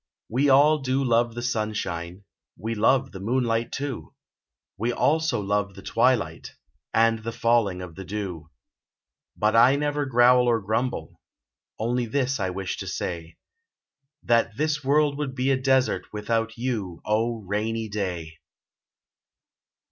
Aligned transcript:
We 0.29 0.49
all 0.49 0.79
do 0.79 1.03
love 1.03 1.35
the 1.35 1.43
sunshine, 1.43 2.23
We 2.57 2.73
love 2.73 3.11
the 3.11 3.19
moonlight, 3.19 3.71
too, 3.71 4.15
We 4.75 4.91
also 4.91 5.39
love 5.39 5.75
the 5.75 5.83
twilight, 5.83 6.55
And 6.91 7.19
the 7.19 7.31
falling 7.31 7.83
of 7.83 7.93
the 7.93 8.03
dew; 8.03 8.49
But 9.37 9.55
I 9.55 9.75
never 9.75 10.07
growl 10.07 10.47
or 10.47 10.59
grumble, 10.59 11.21
Only 11.77 12.07
this 12.07 12.39
I 12.39 12.49
wish 12.49 12.77
to 12.77 12.87
say;— 12.87 13.37
That 14.23 14.57
this 14.57 14.83
world 14.83 15.19
would 15.19 15.35
be 15.35 15.51
a 15.51 15.61
desert 15.61 16.11
Without 16.11 16.57
you, 16.57 16.99
oh! 17.05 17.43
Rainy 17.43 17.87
Day! 17.87 18.39